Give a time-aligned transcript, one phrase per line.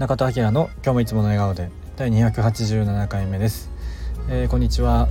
[0.00, 3.70] 中田明の今日もいつもの笑顔で第287回目です、
[4.30, 5.08] えー、こんにちは。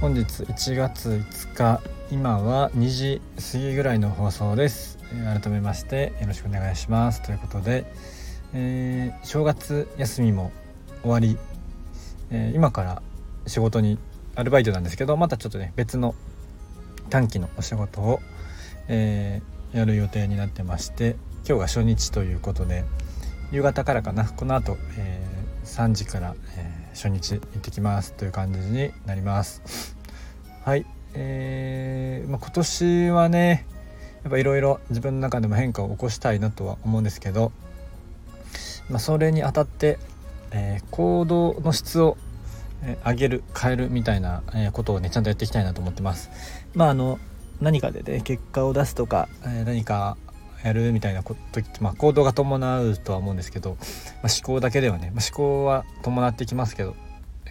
[0.00, 7.22] 本日1月5日今は2時過ぎぐらいの放送です、えー、改めましてよろしくお願いします。
[7.22, 7.84] ということで、
[8.54, 10.50] えー、正月休みも
[11.02, 11.38] 終わり、
[12.32, 13.02] え今から
[13.46, 13.98] 仕事に
[14.34, 16.16] アルバイトなんですけどまたちょっとね別の
[17.08, 18.18] 短期のお仕事を、
[18.88, 19.42] え
[19.72, 21.14] やる予定になってまして
[21.46, 22.82] 今日が初日ということで
[23.54, 24.24] 夕方からかな。
[24.24, 29.96] この後、えー、3時から、えー、初日行ってきますという感じになります。
[30.64, 30.84] はい。
[31.14, 33.64] えー、まあ、今年はね
[34.24, 37.52] やっぱいろいろ自分の中でも変化を起こしたいなとは思うんですけど、
[38.90, 40.00] まあ、それにあたって、
[40.50, 42.16] えー、行動の質を
[43.06, 46.28] 上げる変えるみたいなことをねちゃんとやっていきたいなと思ってます。
[46.74, 47.20] まああの
[47.60, 49.28] 何かでね結果を出すとか、
[49.64, 50.16] 何か
[50.64, 56.96] やるみたいなことって、まあ、行動が伴うとは思うんですけど、まあ、思考だけではね、まあ、思考は伴ってきますけど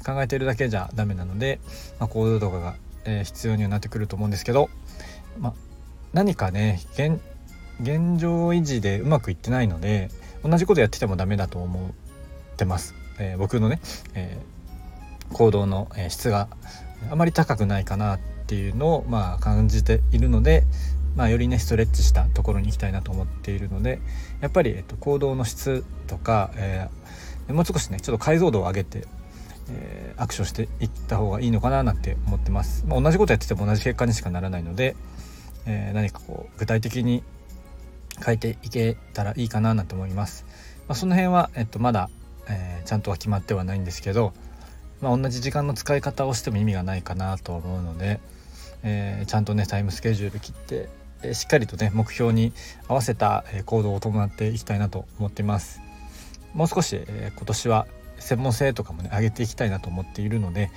[0.04, 1.60] 考えてるだけじゃダメなので、
[2.00, 4.70] まあ、行動とかが、えー、必要にはなってくると思うんですけど、
[5.40, 5.54] まあ、
[6.12, 7.22] 何かね現
[7.80, 10.10] 現状維持でうまくいってないので
[10.44, 11.92] 同じことやっててもダメだと思っ
[12.58, 13.80] てます、えー、僕のね、
[14.16, 16.50] えー、行動の質が
[17.12, 20.64] あまり高くないかなっていうのをまあ感じているので、
[21.16, 24.00] まあ、よりねストレッチしたところに行きたいなと思っているので
[24.42, 29.06] やっぱり、えっと、行動の質とか、えー、もう少しねちょっと解像度を上げて、
[29.70, 34.96] えー、アクションしていった方がいいのかななんて思ってます、まあ、同じことやってても同じ結果にしかならないので、
[35.68, 37.24] えー、何かこう具体的に
[38.24, 40.46] 変えていけたらいいかななんて思います、
[40.88, 42.10] まあ、その辺は、えっと、まだ、
[42.48, 44.34] えちゃんとは決まってはないんですけど、
[45.02, 48.20] まあ、同じ時間の使い方をしても意味がないかなと思うので、
[48.84, 50.90] えちゃんとねタイムスケジュール切って
[51.34, 52.52] しっかりとね目標に
[52.88, 55.82] 合わせた行動を伴っていきたいなと思っています。
[56.54, 57.88] もう少し、今年は
[58.20, 60.70] 専門性とかもね上げていきたいなと思っているので、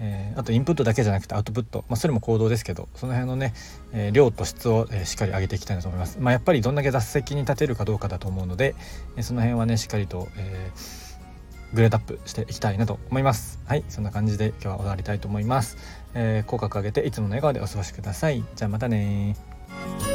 [0.00, 3.52] え、あとインプットだけじゃなくてアウトプット、まあ、それも行動ですけどその辺のね、
[3.92, 8.74] え、量と質を、え、しっかり上げていきたいなと思います、まあ、やっぱりどんだけ雑席に立てるかどうかだと思うので、
[9.16, 10.70] えその辺はねしっかりと、え
[11.72, 13.58] グレードアップしていきたいなと思います。
[13.66, 15.76] はいそんな感じで今日は終わりたいと思います、
[16.14, 18.44] え口角上げていつもの笑顔でお過ごしください。
[18.54, 19.36] じゃあまたね
[19.74, 20.13] Thank you.